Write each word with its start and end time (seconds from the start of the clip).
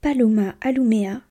Paloma 0.00 0.54
Alumea 0.60 1.22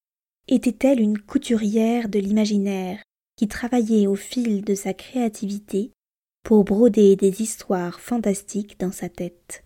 était-elle 0.49 0.99
une 0.99 1.17
couturière 1.17 2.09
de 2.09 2.19
l'imaginaire 2.19 3.01
qui 3.37 3.47
travaillait 3.47 4.07
au 4.07 4.15
fil 4.15 4.61
de 4.65 4.75
sa 4.75 4.93
créativité 4.93 5.93
pour 6.43 6.65
broder 6.65 7.15
des 7.15 7.41
histoires 7.41 8.01
fantastiques 8.01 8.77
dans 8.77 8.91
sa 8.91 9.07
tête? 9.07 9.63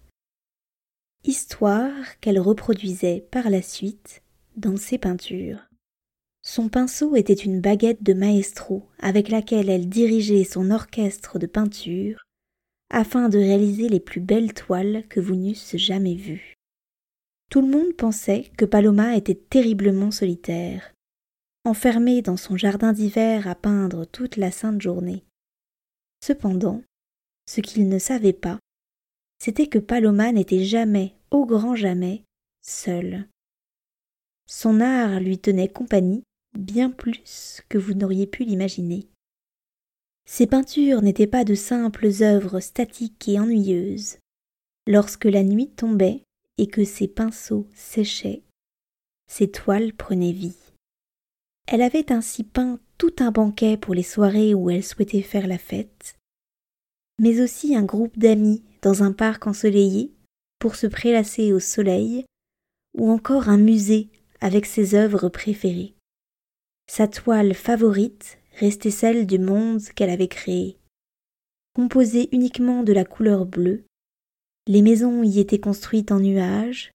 Histoires 1.24 2.20
qu'elle 2.20 2.40
reproduisait 2.40 3.26
par 3.32 3.50
la 3.50 3.64
suite 3.64 4.22
dans 4.55 4.77
ses 4.77 5.00
peintures. 5.00 5.68
Son 6.44 6.70
pinceau 6.70 7.16
était 7.16 7.34
une 7.34 7.60
baguette 7.60 8.04
de 8.04 8.13
maestro 8.13 8.88
avec 8.99 9.30
laquelle 9.30 9.70
elle 9.70 9.90
dirigeait 9.90 10.44
son 10.44 10.70
orchestre 10.70 11.40
de 11.40 11.48
peinture 11.48 12.24
afin 12.91 13.30
de 13.30 13.40
réaliser 13.40 13.90
les 13.90 13.99
plus 13.99 14.22
belles 14.22 14.54
toiles 14.54 15.08
que 15.10 15.20
vous 15.20 15.36
n'eussent 15.36 15.77
jamais 15.77 16.16
vues. 16.16 16.54
Tout 17.52 17.60
le 17.60 17.68
monde 17.68 17.94
pensait 17.98 18.50
que 18.55 18.64
Paloma 18.64 19.18
était 19.18 19.36
terriblement 19.36 20.10
solitaire, 20.10 20.94
enfermée 21.66 22.21
dans 22.21 22.38
son 22.38 22.55
jardin 22.55 22.94
d'hiver 22.94 23.46
à 23.46 23.55
peindre 23.55 24.05
toute 24.05 24.38
la 24.38 24.52
sainte 24.52 24.82
journée. 24.82 25.26
Cependant, 26.24 26.82
ce 27.46 27.60
qu'il 27.60 27.90
ne 27.90 27.99
savait 27.99 28.32
pas, 28.32 28.57
c'était 29.38 29.68
que 29.68 29.79
Paloma 29.79 30.32
n'était 30.32 30.63
jamais, 30.63 31.13
au 31.29 31.46
grand 31.46 31.76
jamais, 31.76 32.24
seule. 32.62 33.27
Son 34.48 34.79
art 34.79 35.20
lui 35.20 35.38
tenait 35.38 35.68
compagnie 35.68 36.24
bien 36.57 36.90
plus 36.90 37.62
que 37.68 37.77
vous 37.77 37.96
n'auriez 37.96 38.27
pu 38.27 38.46
l'imaginer. 38.46 39.10
Ses 40.26 40.48
peintures 40.48 41.02
n'étaient 41.02 41.27
pas 41.27 41.44
de 41.44 41.55
simples 41.55 42.12
œuvres 42.22 42.62
statiques 42.62 43.27
et 43.27 43.41
ennuyeuses. 43.41 44.20
Lorsque 44.88 45.26
la 45.26 45.44
nuit 45.44 45.70
tombait, 45.72 46.24
et 46.57 46.68
que 46.68 46.84
ses 46.84 47.07
pinceaux 47.07 47.68
séchaient, 47.74 48.44
ses 49.27 49.49
toiles 49.49 49.94
prenaient 49.94 50.32
vie. 50.32 50.57
Elle 51.68 51.82
avait 51.82 52.12
ainsi 52.12 52.44
peint 52.44 52.80
tout 52.98 53.16
un 53.20 53.32
banquet 53.32 53.77
pour 53.77 53.94
les 53.94 54.04
soirées 54.04 54.54
où 54.54 54.70
elle 54.70 54.84
souhaitait 54.84 55.22
faire 55.22 55.48
la 55.48 55.57
fête, 55.57 56.18
mais 57.20 57.41
aussi 57.41 57.76
un 57.76 57.84
groupe 57.84 58.18
d'amis 58.18 58.63
dans 58.82 59.04
un 59.04 59.12
parc 59.12 59.48
ensoleillé 59.48 60.12
pour 60.60 60.76
se 60.76 60.88
prélasser 60.88 61.54
au 61.54 61.60
soleil, 61.60 62.26
ou 62.98 63.10
encore 63.10 63.49
un 63.49 63.57
musée 63.57 64.09
avec 64.41 64.66
ses 64.66 64.96
œuvres 64.96 65.29
préférées. 65.29 65.96
Sa 66.88 67.07
toile 67.07 67.53
favorite 67.53 68.38
restait 68.59 68.91
celle 68.91 69.25
du 69.25 69.40
monde 69.40 69.81
qu'elle 69.96 70.09
avait 70.09 70.28
créé. 70.28 70.78
Composée 71.74 72.28
uniquement 72.34 72.84
de 72.84 72.91
la 72.91 73.06
couleur 73.06 73.46
bleue, 73.46 73.85
les 74.67 74.81
maisons 74.81 75.23
y 75.23 75.40
étaient 75.40 75.59
construites 75.59 76.12
en 76.12 76.19
nuages, 76.19 76.91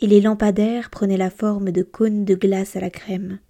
et 0.00 0.06
les 0.06 0.20
lampadaires 0.20 0.90
prenaient 0.90 1.16
la 1.16 1.30
forme 1.30 1.72
de 1.72 1.82
cônes 1.82 2.24
de 2.24 2.34
glace 2.34 2.76
à 2.76 2.80
la 2.80 2.90
crème. 2.90 3.40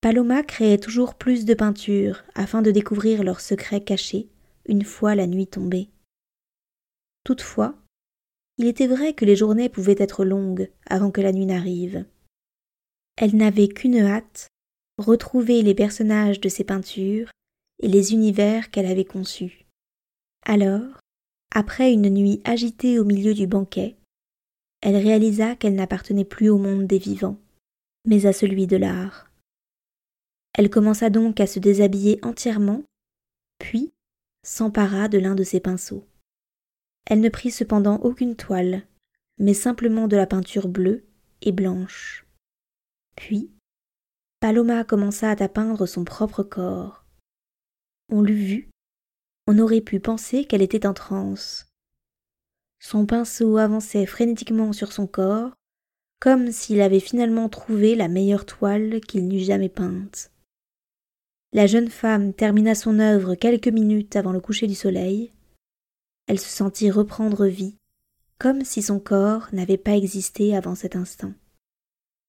Paloma 0.00 0.42
créait 0.42 0.78
toujours 0.78 1.14
plus 1.14 1.44
de 1.44 1.54
peintures 1.54 2.24
afin 2.34 2.62
de 2.62 2.70
découvrir 2.70 3.22
leurs 3.22 3.40
secrets 3.40 3.84
cachés 3.84 4.28
une 4.66 4.84
fois 4.84 5.14
la 5.14 5.26
nuit 5.26 5.46
tombée. 5.46 5.90
Toutefois, 7.24 7.74
il 8.56 8.66
était 8.66 8.86
vrai 8.86 9.14
que 9.14 9.24
les 9.24 9.36
journées 9.36 9.68
pouvaient 9.68 9.96
être 9.98 10.24
longues 10.24 10.70
avant 10.86 11.10
que 11.10 11.20
la 11.20 11.32
nuit 11.32 11.46
n'arrive. 11.46 12.04
Elle 13.16 13.36
n'avait 13.36 13.68
qu'une 13.68 14.00
hâte, 14.00 14.48
retrouver 14.98 15.62
les 15.62 15.74
personnages 15.74 16.40
de 16.40 16.48
ses 16.48 16.64
peintures 16.64 17.30
et 17.82 17.88
les 17.88 18.12
univers 18.12 18.70
qu'elle 18.70 18.86
avait 18.86 19.04
conçus. 19.04 19.66
Alors, 20.46 20.99
après 21.52 21.92
une 21.92 22.10
nuit 22.10 22.40
agitée 22.44 22.98
au 22.98 23.04
milieu 23.04 23.34
du 23.34 23.46
banquet, 23.46 23.96
elle 24.80 24.96
réalisa 24.96 25.56
qu'elle 25.56 25.74
n'appartenait 25.74 26.24
plus 26.24 26.48
au 26.48 26.58
monde 26.58 26.86
des 26.86 26.98
vivants, 26.98 27.38
mais 28.06 28.26
à 28.26 28.32
celui 28.32 28.66
de 28.66 28.76
l'art. 28.76 29.30
Elle 30.54 30.70
commença 30.70 31.10
donc 31.10 31.40
à 31.40 31.46
se 31.46 31.58
déshabiller 31.58 32.18
entièrement, 32.22 32.82
puis 33.58 33.92
s'empara 34.42 35.08
de 35.08 35.18
l'un 35.18 35.34
de 35.34 35.44
ses 35.44 35.60
pinceaux. 35.60 36.06
Elle 37.06 37.20
ne 37.20 37.28
prit 37.28 37.50
cependant 37.50 37.96
aucune 37.98 38.36
toile, 38.36 38.86
mais 39.38 39.54
simplement 39.54 40.08
de 40.08 40.16
la 40.16 40.26
peinture 40.26 40.68
bleue 40.68 41.04
et 41.42 41.52
blanche. 41.52 42.26
Puis, 43.16 43.50
Paloma 44.40 44.84
commença 44.84 45.30
à 45.30 45.48
peindre 45.48 45.86
son 45.86 46.04
propre 46.04 46.42
corps. 46.42 47.04
On 48.10 48.22
l'eût 48.22 48.34
vu 48.34 48.70
on 49.50 49.58
aurait 49.58 49.80
pu 49.80 49.98
penser 49.98 50.44
qu'elle 50.44 50.62
était 50.62 50.86
en 50.86 50.94
transe. 50.94 51.66
Son 52.78 53.04
pinceau 53.04 53.56
avançait 53.56 54.06
frénétiquement 54.06 54.72
sur 54.72 54.92
son 54.92 55.08
corps, 55.08 55.50
comme 56.20 56.52
s'il 56.52 56.80
avait 56.80 57.00
finalement 57.00 57.48
trouvé 57.48 57.96
la 57.96 58.06
meilleure 58.06 58.46
toile 58.46 59.00
qu'il 59.00 59.26
n'eût 59.26 59.42
jamais 59.42 59.68
peinte. 59.68 60.30
La 61.52 61.66
jeune 61.66 61.88
femme 61.88 62.32
termina 62.32 62.76
son 62.76 63.00
œuvre 63.00 63.34
quelques 63.34 63.66
minutes 63.66 64.14
avant 64.14 64.30
le 64.30 64.38
coucher 64.38 64.68
du 64.68 64.76
soleil. 64.76 65.32
Elle 66.28 66.38
se 66.38 66.48
sentit 66.48 66.92
reprendre 66.92 67.46
vie, 67.46 67.74
comme 68.38 68.64
si 68.64 68.82
son 68.82 69.00
corps 69.00 69.48
n'avait 69.52 69.78
pas 69.78 69.96
existé 69.96 70.54
avant 70.54 70.76
cet 70.76 70.94
instant. 70.94 71.32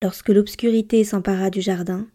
Lorsque 0.02 0.30
l'obscurité 0.30 1.04
s'empara 1.04 1.52
du 1.52 1.62
jardin, 1.62 2.08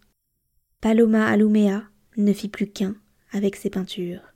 Paloma 0.80 1.28
Alumea 1.28 1.84
ne 2.16 2.32
fit 2.32 2.48
plus 2.48 2.66
qu'un 2.66 2.96
avec 3.30 3.54
ses 3.54 3.70
peintures. 3.70 4.32